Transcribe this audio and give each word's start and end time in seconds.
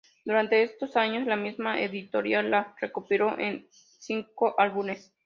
Durante 0.25 0.63
esos 0.63 0.95
años, 0.97 1.27
la 1.27 1.35
misma 1.35 1.79
editorial 1.79 2.49
la 2.49 2.75
recopiló 2.81 3.37
en 3.37 3.67
cinco 3.69 4.55
álbumes. 4.57 5.13